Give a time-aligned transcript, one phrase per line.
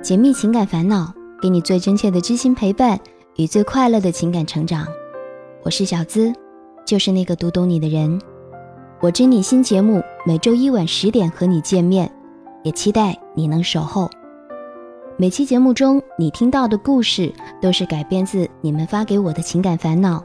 [0.00, 2.98] 解密情感烦恼，给你最真切的知心陪伴
[3.36, 4.86] 与最快乐的情感成长。
[5.64, 6.32] 我是小资，
[6.86, 8.18] 就是那个读懂你的人。
[9.00, 12.10] 我知你新节目每周一晚十点和你见面，
[12.62, 14.08] 也期待你能守候。
[15.16, 20.24] 每期节目中你听到的故事都是改编自你们发给我的情感烦恼。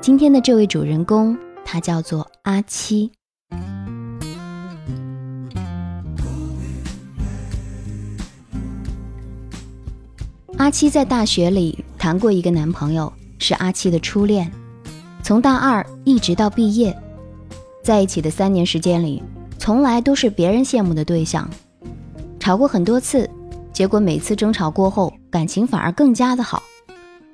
[0.00, 1.36] 今天的这位主人公，
[1.66, 3.12] 他叫做阿七。
[10.60, 14.52] 阿七在大学里谈过一个男朋友，是阿七的初恋，
[15.22, 16.94] 从大二一直到毕业，
[17.82, 19.22] 在一起的三年时间里，
[19.58, 21.48] 从来都是别人羡慕的对象。
[22.38, 23.28] 吵过很多次，
[23.72, 26.62] 结果每次争吵过后，感情反而更加的好。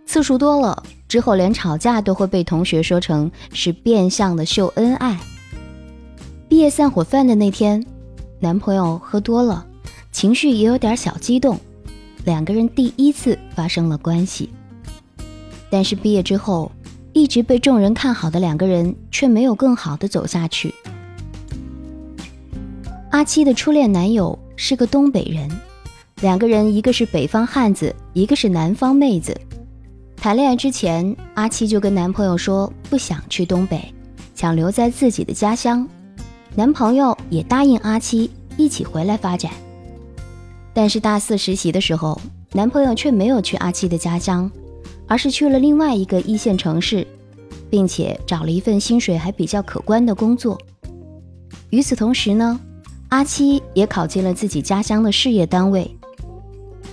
[0.07, 5.19] 次数多了之后，连吵架都会被同学说成是变相的秀恩爱。
[6.49, 7.85] 毕业散伙饭的那天，
[8.39, 9.67] 男朋友喝多了，
[10.13, 11.59] 情绪也有点小激动。
[12.27, 14.51] 两个人第一次发生了关系，
[15.71, 16.73] 但是毕业之后，
[17.13, 20.75] 一直被众人看好的两个人却没有更好的走下去。
[23.11, 25.49] 阿七的初恋男友是个东北人，
[26.21, 29.41] 两个人一个是北方汉子，一个是南方妹子。
[30.17, 33.81] 谈恋爱之前，阿七就跟男朋友说不想去东北，
[34.35, 35.89] 想留在自己的家乡。
[36.57, 39.53] 男朋友也答应阿七一起回来发展。
[40.77, 42.21] 但是大四实习的时候，
[42.53, 44.51] 男朋友却没有去阿七的家乡，
[45.07, 47.07] 而是去了另外一个一线城市，
[47.71, 50.61] 并且找了一份薪水还比较可观的工作。
[51.71, 52.61] 与此同时呢，
[53.09, 55.91] 阿七也考进了自己家乡的事业单位。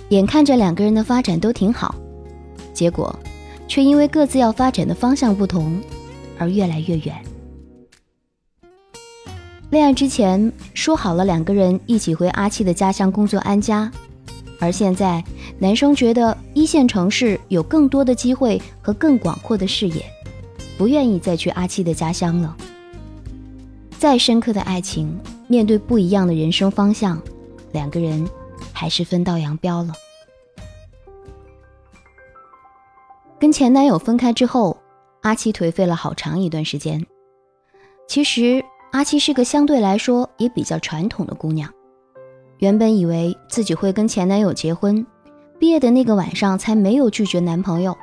[0.08, 1.94] 眼看着两个人的发展都挺好，
[2.72, 3.14] 结果
[3.68, 5.78] 却因为各自要发展的方向不同，
[6.38, 7.14] 而越来越远。
[9.74, 13.90] 恋爱之前说好了两个人一起回阿七的家乡工作安家，
[14.60, 15.20] 而现在
[15.58, 20.00] 男生觉得一线城市有更多的机会和更广阔的视野，
[20.78, 22.56] 不愿意再去阿七的家乡了。
[23.98, 25.18] 再深刻的爱情，
[25.48, 27.20] 面对不一样的人生方向，
[27.72, 28.24] 两个人
[28.72, 29.92] 还是分道扬镳了。
[33.40, 34.76] 跟前男友分开之后，
[35.22, 37.04] 阿七颓废了好长一段时间。
[38.06, 38.64] 其实。
[38.94, 41.68] 阿七是个相对来说也比较传统的姑娘，
[42.58, 45.04] 原本以为自己会跟前男友结婚，
[45.58, 47.96] 毕业的那个晚上才没有拒绝男朋友，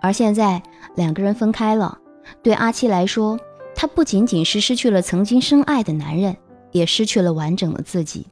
[0.00, 0.62] 而现在
[0.94, 1.98] 两个人分开了，
[2.42, 3.38] 对阿七来说，
[3.74, 6.34] 她不仅仅是失去了曾经深爱的男人，
[6.72, 8.26] 也失去了完整的自己。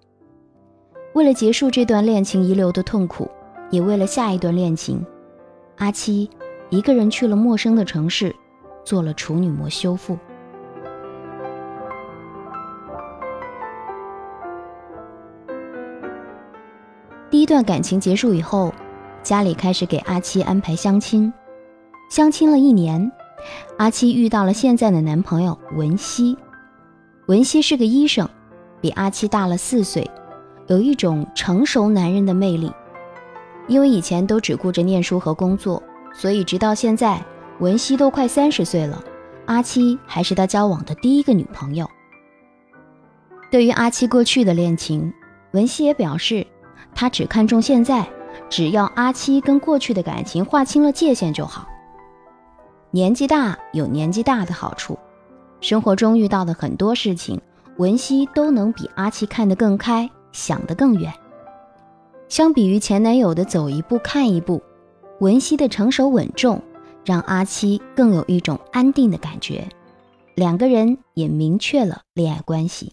[1.12, 3.30] 为了结束这段恋情遗留的痛苦，
[3.70, 5.04] 也为了下一段恋情，
[5.76, 6.30] 阿七
[6.70, 8.34] 一个人去了陌生的城市，
[8.82, 10.16] 做了处女膜修复。
[17.52, 18.72] 段感情结束以后，
[19.22, 21.30] 家里开始给阿七安排相亲。
[22.08, 23.12] 相亲了一年，
[23.76, 26.34] 阿七遇到了现在的男朋友文熙。
[27.26, 28.26] 文熙是个医生，
[28.80, 30.10] 比阿七大了四岁，
[30.66, 32.72] 有一种成熟男人的魅力。
[33.68, 35.82] 因为以前都只顾着念书和工作，
[36.14, 37.22] 所以直到现在，
[37.60, 39.04] 文熙都快三十岁了，
[39.44, 41.86] 阿七还是他交往的第一个女朋友。
[43.50, 45.12] 对于阿七过去的恋情，
[45.52, 46.46] 文熙也表示。
[46.94, 48.08] 他只看重现在，
[48.48, 51.66] 只要阿七跟过去的感情划清了界限就好。
[52.90, 54.98] 年纪大有年纪大的好处，
[55.60, 57.40] 生活中遇到的很多事情，
[57.78, 61.12] 文熙都能比阿七看得更开，想得更远。
[62.28, 64.62] 相比于前男友的走一步看一步，
[65.20, 66.62] 文熙的成熟稳重，
[67.04, 69.66] 让阿七更有一种安定的感觉。
[70.34, 72.92] 两个人也明确了恋爱关系。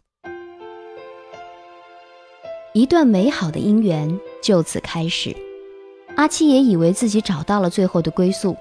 [2.74, 5.36] 一段美好的姻缘就此开始，
[6.16, 8.56] 阿七也以为自己找到了最后的归宿，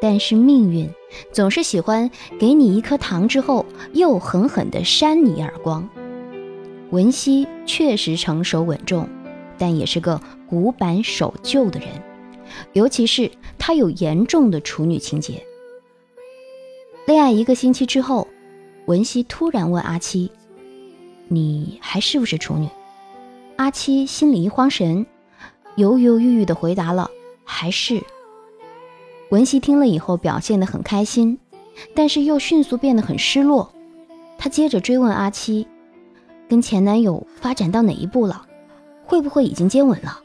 [0.00, 0.90] 但是命运
[1.30, 5.88] 总是喜欢给你一颗糖之后又狠狠地扇你耳光。
[6.90, 9.08] 文熙确实成熟稳重，
[9.56, 11.88] 但也是个古板守旧的人，
[12.72, 15.46] 尤其是她有严重的处女情节。
[17.06, 18.26] 恋爱一个星期之后，
[18.86, 20.28] 文熙突然问阿七
[21.28, 22.68] ：“你还是不是处女？”
[23.56, 25.06] 阿七心里一慌神，
[25.76, 27.10] 犹犹豫豫地回答了
[27.42, 28.02] ：“还是。”
[29.30, 31.38] 文熙听了以后表现得很开心，
[31.94, 33.72] 但是又迅速变得很失落。
[34.36, 35.66] 她接着追问阿七
[36.48, 38.46] ：“跟前男友发展到哪一步了？
[39.06, 40.20] 会不会已经接吻了？”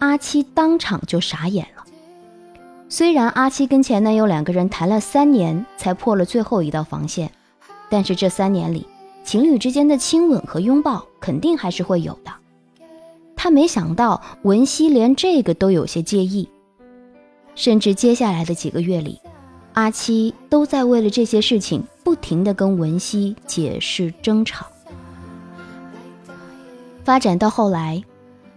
[0.00, 1.84] 阿七当场就傻眼了。
[2.88, 7.30] 虽然阿七跟前男友两个人谈了三年才破了最后一道防线，
[7.88, 8.86] 但是这三年里，
[9.28, 12.32] 情侣之间的亲吻和拥抱肯定还是会有的，
[13.36, 16.48] 他没想到文熙连这个都有些介意，
[17.54, 19.20] 甚至接下来的几个月里，
[19.74, 24.64] 阿七都在为了这些事情不停地跟文熙解释争吵。
[27.04, 28.02] 发展到后来，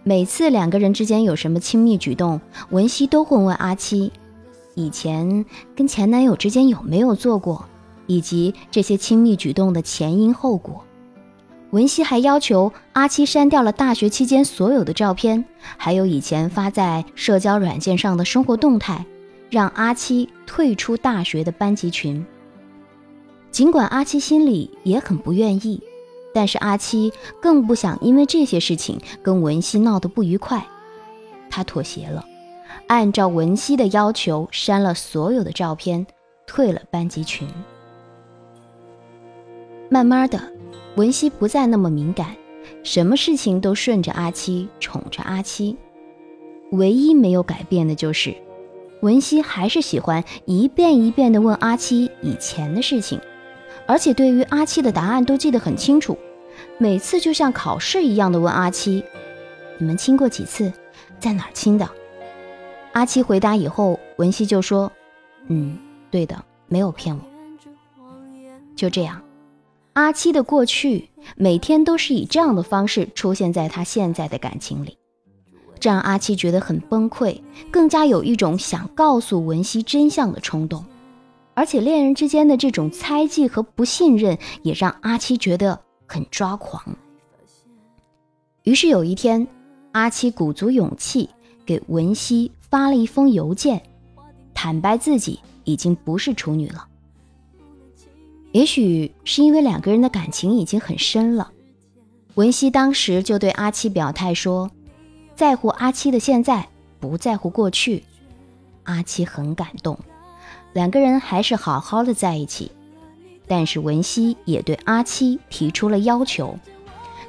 [0.04, 2.40] 每次两个人之间有什么亲密举动，
[2.70, 4.10] 文熙都会问阿七，
[4.74, 5.44] 以前
[5.76, 7.62] 跟前男友之间有没有做过，
[8.12, 10.84] 以及这些亲密举动的前因后果。
[11.70, 15.42] 文熙还要求阿七删掉了大学期间所有的照片，
[15.78, 19.06] 还有以前发在社交软件上的生活动态，
[19.48, 22.24] 让阿七退出大学的班级群。
[23.50, 25.82] 尽管阿七心里也很不愿意，
[26.34, 27.10] 但是阿七
[27.40, 30.66] 更不想因为这些事情跟文熙闹得不愉快，
[31.48, 32.22] 他妥协了，
[32.86, 36.06] 按照文熙的要求删了所有的照片，
[36.46, 37.48] 退了班级群。
[39.92, 40.40] 慢慢的。
[40.96, 42.34] 文熙不再那么敏感，
[42.82, 45.76] 什么事情都顺着阿七，宠着阿七。
[46.70, 48.34] 唯一没有改变的就是，
[49.02, 53.20] 文熙还是喜欢一遍一遍的问阿七以前的事情，
[53.86, 56.16] 而且对于阿七的答案都记得很清楚，
[56.78, 59.04] 每次就像考试一样的问阿七
[59.76, 60.72] ：“你们亲过几次？
[61.20, 61.86] 在哪儿亲的？”
[62.92, 64.90] 阿七回答以后，文熙就说
[65.48, 65.78] ：“嗯，
[66.10, 67.22] 对的，没有骗我。”
[68.74, 69.20] 就这样。
[69.94, 74.96] 阿七的过去每天都是以这样的方式出现在他现在的感情里，
[75.78, 77.38] 这让阿七觉得很崩溃，
[77.70, 80.84] 更加有一种想告诉文熙真相的冲动。
[81.54, 86.82] 而且恋人之间的这种猜忌和不信任也让阿七觉得很抓狂。
[88.62, 89.46] 于是有一天，
[89.92, 91.28] 阿七鼓足勇气
[91.66, 93.82] 给文熙发了一封邮件，
[94.54, 96.86] 坦白自己已经不是处女了。
[98.52, 101.50] 也许是因为两个人的感情已经很深了，
[102.34, 104.70] 文熙当时就对阿七表态说
[105.34, 106.68] ：“在乎阿七的现在，
[107.00, 108.04] 不在乎过去。”
[108.84, 109.98] 阿七很感动，
[110.74, 112.70] 两个人还是好好的在一起。
[113.48, 116.58] 但是文熙也对阿七提出了要求，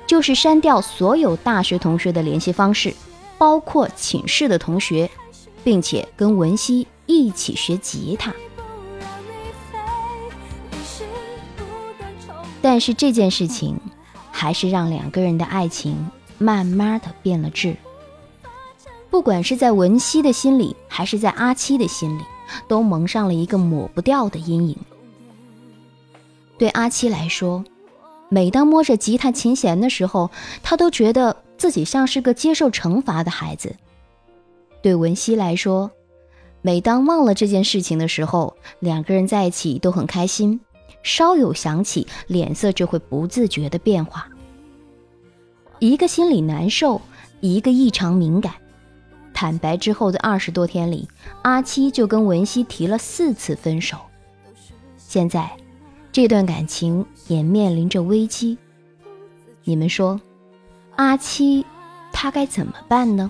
[0.06, 2.94] 就是删掉所有大学同学的联系方式，
[3.38, 5.10] 包括寝室的同学，
[5.64, 8.34] 并且跟文熙一起学吉他。
[12.74, 13.80] 但是这件事情，
[14.32, 16.10] 还是让两个人的爱情
[16.40, 17.78] 慢慢的变了质。
[19.12, 22.24] 不管是在文熙的心里，还是在阿七的心里，
[22.68, 24.76] 都蒙上了一个抹不掉的阴影。
[26.58, 27.64] 对阿七来说，
[28.28, 30.32] 每当摸着吉他琴弦的时候，
[30.64, 33.76] 他都觉得自己像是个接受惩罚的孩子。
[34.82, 35.92] 对文熙来说，
[36.64, 40.60] 每当忘了这件事情的时候，两个人在一起都很开心。
[41.02, 44.28] 稍有想起，脸色就会不自觉的变化。
[45.80, 47.02] 一个心里难受，
[47.42, 48.54] 一个异常敏感。
[49.34, 51.08] 坦白之后的二十多天里，
[51.42, 53.98] 阿七就跟文熙提了四次分手。
[54.98, 55.52] 现在，
[56.12, 58.58] 这段感情也面临着危机。
[59.64, 60.22] 你们说，
[60.96, 61.66] 阿七
[62.12, 63.30] 他该怎么办呢？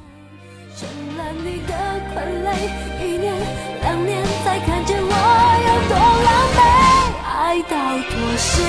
[7.53, 8.63] 爱到妥协，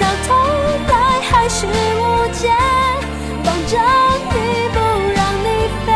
[0.00, 0.32] 到头
[0.88, 2.48] 来还是无解。
[3.44, 3.76] 绑着
[4.32, 4.34] 你
[4.72, 4.78] 不
[5.14, 5.46] 让你
[5.84, 5.92] 飞，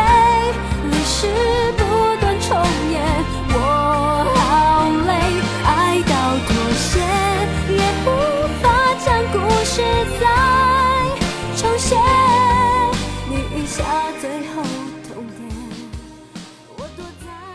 [0.91, 1.25] 历史
[1.79, 1.81] 不
[2.21, 2.47] 断重
[2.91, 3.01] 演，
[3.49, 3.57] 我
[4.35, 4.39] 好
[5.07, 5.09] 累。
[5.65, 6.13] 爱到
[6.45, 7.01] 妥协，
[7.73, 8.07] 也无
[8.61, 8.69] 法
[9.03, 9.81] 将故事
[10.19, 10.23] 再
[11.57, 11.97] 重写。
[13.27, 13.81] 你一下
[14.21, 14.61] 最后
[15.07, 15.25] 痛
[16.85, 16.95] 点，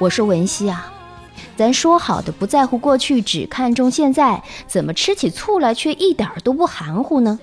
[0.01, 0.93] 我说文熙啊。
[1.57, 7.39] 咱说好的不在乎过去，只看重现在，怎么吃起醋来却一点都不含糊呢？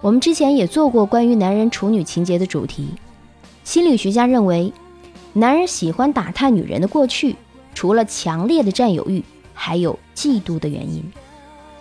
[0.00, 2.88] 我们之前也做过关于男人处女情节的主题。
[3.64, 4.72] 心理学家认为，
[5.34, 7.36] 男人喜欢打探女人的过去，
[7.74, 11.04] 除了强烈的占有欲，还有嫉妒的原因，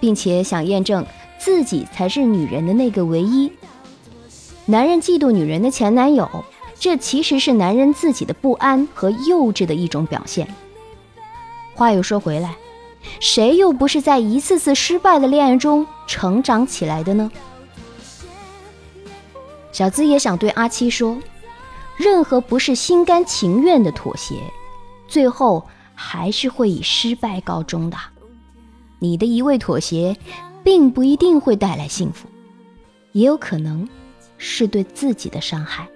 [0.02, 1.06] 并且想验证
[1.40, 3.50] 自己才是女人的那个唯一。
[4.66, 6.30] 男人嫉妒女人的前男友。
[6.80, 10.48] 这其实是男人自己的不安和幼稚的一种表现。
[11.74, 12.56] 话又说回来，
[13.20, 17.32] 谁又不是在一次次失败的恋爱中成长起来的呢？
[19.72, 21.18] 小资也想对阿七说，
[21.98, 24.36] 任何不是心甘情愿的妥协，
[25.08, 27.98] 最后还是会以失败告终的。
[29.00, 30.18] 你的一味妥协，
[30.64, 32.28] 并不一定会带来幸福，
[33.12, 33.88] 也有可能
[34.40, 35.88] 是对自己的伤害。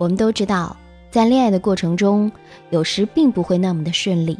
[0.00, 0.74] 我们都知道，
[1.10, 2.32] 在恋爱的过程中，
[2.70, 4.38] 有时并不会那么的顺利，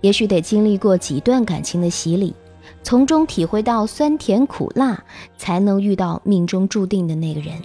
[0.00, 2.32] 也许得经历过几段感情的洗礼，
[2.84, 5.02] 从中体会到酸甜苦辣，
[5.36, 7.60] 才能遇到命中注定的那个人。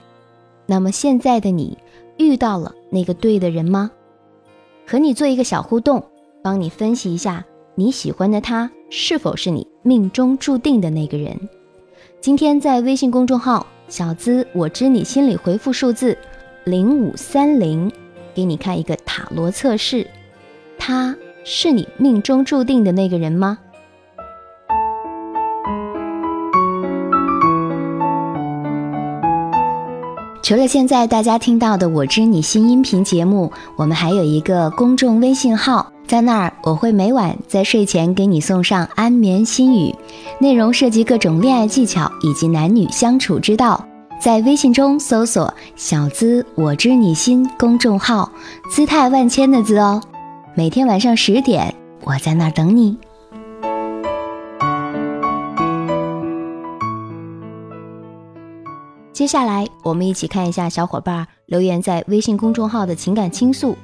[0.65, 1.77] 那么现在的你，
[2.17, 3.91] 遇到了那个对的人吗？
[4.87, 6.03] 和你做一个小互动，
[6.41, 11.39] 帮你分析一下你喜欢的他是否是你命中注定的那个人。
[12.19, 16.17] 今天在微信公众号“小资我知你心里”回复数字
[16.63, 17.91] 零五三零，
[18.35, 20.05] 给你看一个塔罗测试，
[20.77, 23.57] 他是你命中注定的那个人吗？
[30.43, 39.95] 除了现在大家听到的“我知你心”音频节目，我们还有一个公众微信号，在那儿我会每晚在睡前给你送上安眠心语，
[40.39, 43.87] 内容涉及各种恋爱技巧以及男女相处之道。
[44.21, 48.31] 在微信中搜索“小资我知你心”公众号，
[48.69, 49.99] 姿态万千的“资”哦。
[50.53, 51.73] 每天晚上十点，
[52.03, 52.95] 我在那儿等你。
[59.11, 63.75] 接下来，我们一起看一下小伙伴留言在微信公众号的情感倾诉，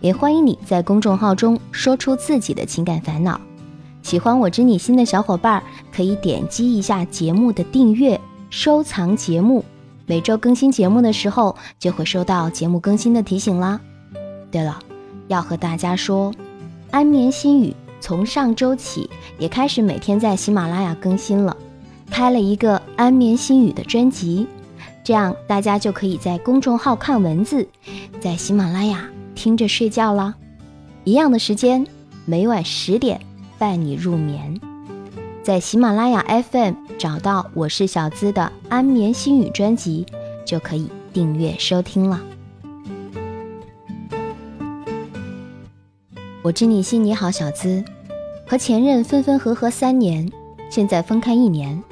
[0.00, 3.40] 也欢迎你在公众号中说出自己的情感烦恼。
[4.02, 5.62] 喜欢我知你心的小伙伴
[5.94, 8.20] 可以点击一下节目的订阅、
[8.50, 9.64] 收藏节目，
[10.06, 13.80] 每周更新节目的时候就会收到节目更新的提醒啦。
[14.50, 14.78] 对了，
[15.28, 16.32] 要和大家说，
[16.90, 19.08] 安眠心语从上周起
[19.38, 21.56] 也开始每天在喜马拉雅更新了，
[22.10, 24.46] 开了一个安眠心语的专辑。
[25.02, 27.66] 这样大家就可以在公众号看文字，
[28.20, 30.34] 在喜马拉雅听着睡觉啦。
[31.04, 31.86] 一样的时间，
[32.24, 33.20] 每晚十点
[33.58, 34.73] 伴你入眠。
[35.44, 40.06] 在喜马拉雅 FM 找到我是小资的安眠心语专辑，
[40.42, 42.18] 就可以订阅收听了。
[46.42, 47.84] 我知你心，你好，小资，
[48.46, 50.32] 和前任分分合合三年，
[50.70, 51.84] 现在分开一年，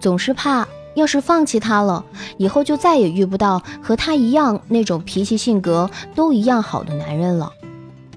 [0.00, 0.66] 总是怕。
[0.94, 2.02] 要是放弃他了，
[2.38, 7.52] 以后就再也遇不到和他一样那种脾气性格都一样好的男人了。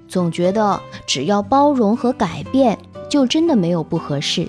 [0.07, 4.47] 总觉得只要包容和改变，就真的没有不合适。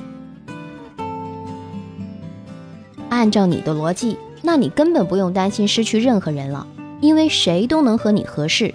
[3.11, 6.67] 按照你的逻辑，那你根本不用担心失去任何人了，
[7.01, 8.75] 因为谁都能和你合适。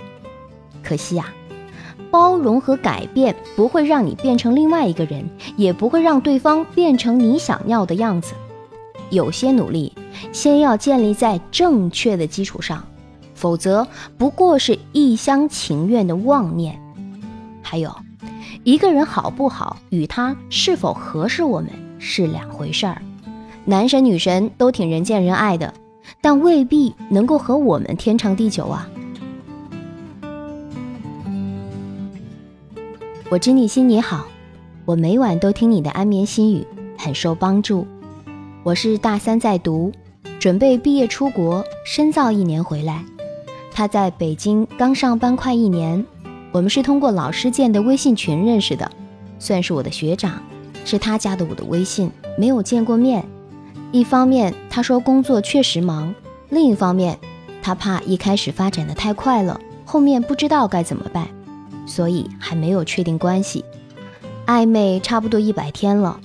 [0.84, 1.34] 可惜呀，
[2.12, 8.34] 包容和改变不会让你变成另外一个人，也不会让对方变成你想要的样子。
[9.10, 9.94] 有些努力，
[10.32, 12.84] 先要建立在正确的基础上，
[13.34, 13.88] 否则
[14.18, 16.80] 不过是一厢情愿的妄念。
[17.62, 17.96] 还有，
[18.64, 23.02] 一个人好不好，与他是否合适我们是两回事儿。
[23.68, 25.74] 男神女神都挺人见人爱的，
[26.22, 28.88] 但未必能够和我们天长地久啊。
[33.28, 34.28] 我知你心你好，
[34.86, 36.64] 我每晚都听你的安眠心语，
[36.96, 37.88] 很受帮助。
[38.62, 39.92] 我是大三在读，
[40.40, 43.04] 准备毕业出国深造一年回来。
[43.74, 46.06] 他在北京刚上班快一年，
[46.52, 48.90] 我们是通过老师建的微信群认识的，
[49.40, 50.40] 算是我的学长。
[50.86, 53.26] 是他加的我的微信，没有见过面。
[53.96, 56.14] 一方面他说工作确实忙，
[56.50, 57.18] 另一方面
[57.62, 61.30] 他怕一开始发展的太快了，后面不知道该怎么办，
[61.86, 63.64] 所以还没有确定关系。
[64.48, 66.20] 暧昧差不多一百天了，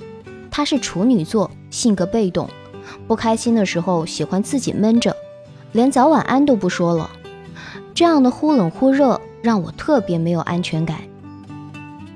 [0.50, 1.48] 他是处女座。
[1.70, 2.50] 性格被动，
[3.06, 5.14] 不开心的时候喜欢自己闷着，
[5.70, 7.08] 连早晚安都不说了。
[7.94, 10.98] 这样的忽冷忽热让我特别没有安全感。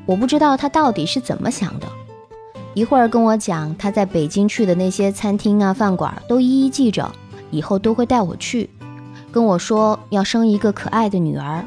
[0.04, 1.86] 我不知道他到底是怎么想的。
[2.74, 7.10] 一会儿跟我讲他在北京去的那些餐厅啊饭馆都一一记着，
[7.50, 8.68] 以后都会带我去。
[9.30, 11.64] 跟我说要生一个可爱的女儿，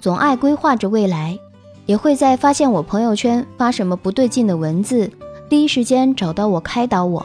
[0.00, 1.38] 总爱规划着未来，
[1.86, 5.10] 也会在发现我朋友圈发什么不对劲的文字。
[5.48, 7.24] 第一时间找到我开导我，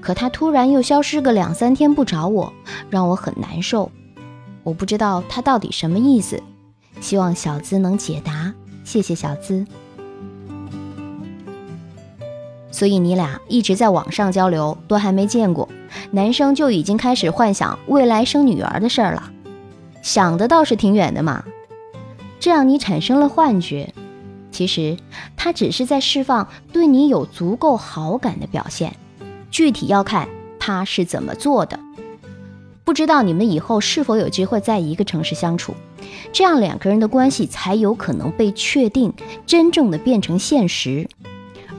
[0.00, 2.52] 可他突然又消失个两三天不找我，
[2.88, 3.90] 让我很难受。
[4.62, 6.42] 我不知道他到底什么意思，
[7.00, 8.52] 希望小资能解答，
[8.84, 9.66] 谢谢小资。
[12.70, 15.68] 所以你俩一直在网上交流，都还没见过，
[16.12, 19.30] 男生就已经开始幻想未来生女儿的事儿了，
[20.02, 21.44] 想的倒是挺远的嘛，
[22.38, 23.92] 这让你产生了幻觉。
[24.52, 24.96] 其实
[25.36, 28.94] 他只是在释放对你有足够好感的表现，
[29.50, 31.78] 具体要看他是怎么做的。
[32.84, 35.74] 不知道你们以后是否有机会在一个城市相处，
[36.32, 39.12] 这样两个人的关系才有可能被确定，
[39.46, 41.08] 真正的变成现实。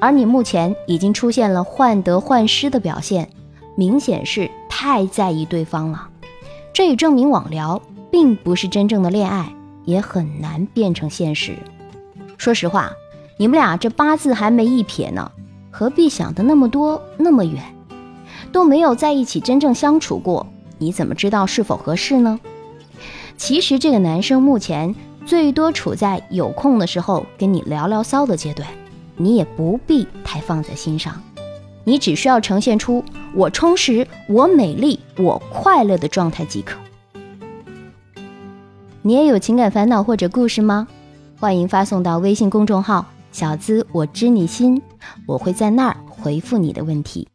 [0.02, 3.30] 而你目前已经出现了患得患失的表现，
[3.76, 6.10] 明显是太在意对方了。
[6.74, 7.80] 这也证明网聊
[8.10, 9.54] 并不是真正的恋爱，
[9.86, 11.54] 也很难变成现实。
[12.36, 12.92] 说实话，
[13.38, 15.32] 你们俩这八字还没一撇呢，
[15.70, 17.64] 何必想的那么多那么远？
[18.52, 20.48] 都没有在一起真正相处过，
[20.80, 22.40] 你怎么知道是否合适呢？
[23.38, 24.96] 其实这个男生目前
[25.28, 28.68] 最多处在有空的时候跟你聊聊骚的阶段，
[29.22, 31.22] 你也不必太放在心上，
[31.84, 33.04] 你只需要呈现出
[33.36, 36.80] 我充实、我美丽、我快乐的状态即可。
[39.04, 40.88] 你也有情感烦恼或者故事吗？
[41.40, 44.82] 欢迎发送到微信公众号“小资我知你心”，
[45.26, 47.28] 我会在那儿回复你的问题。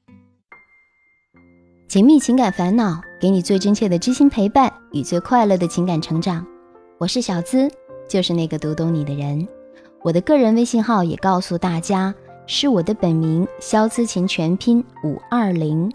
[1.89, 6.45] 解密情感烦恼，给你最真切的知心陪伴与最快乐的情感成长。
[6.99, 7.71] 我是小资，
[8.09, 9.47] 就是那个读懂你的人。
[10.07, 12.15] 我的个人微信号也告诉大家，
[12.47, 15.93] 是我的本名肖姿琴全拼五二零。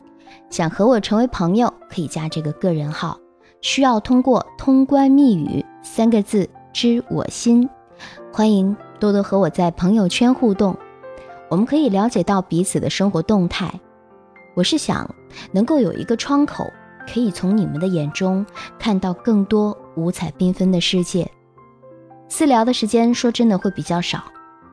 [0.49, 3.17] 想和我成为朋友，可以加这个个人号，
[3.61, 7.69] 需要通过通关密语三个字“知我心”。
[8.33, 10.75] 欢迎多多和我在朋友圈互动，
[11.49, 13.71] 我们可以了解到彼此的生活动态。
[14.55, 15.09] 我是想
[15.53, 16.69] 能够有一个窗口，
[17.07, 18.45] 可以从你们的眼中
[18.77, 21.31] 看到更多五彩缤纷的世界。
[22.33, 24.23] 私聊的时间说真的会比较少，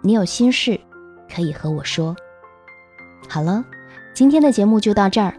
[0.00, 0.80] 你有心事
[1.28, 2.14] 可以和我说。
[3.28, 3.64] 好了，
[4.14, 5.34] 今天的节目就到这儿。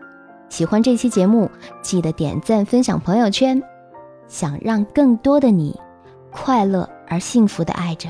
[0.49, 1.49] 喜欢这期节目，
[1.81, 3.63] 记得点赞分享朋友圈。
[4.27, 5.79] 想让更多的你
[6.29, 8.09] 快乐而幸福的爱着，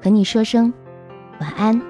[0.00, 0.72] 和你说声
[1.40, 1.82] 晚安。